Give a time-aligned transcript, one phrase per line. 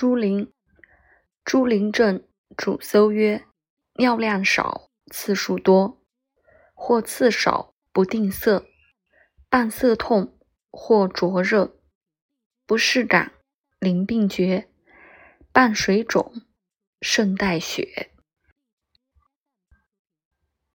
[0.00, 0.50] 朱林，
[1.44, 3.44] 朱林症主搜曰：
[3.96, 6.00] 尿量少，次数多，
[6.72, 8.64] 或次少不定色，
[9.50, 10.38] 伴色痛
[10.70, 11.76] 或灼热，
[12.64, 13.32] 不适感，
[13.78, 14.70] 淋病觉，
[15.52, 16.32] 伴水肿，
[17.02, 18.10] 肾带血。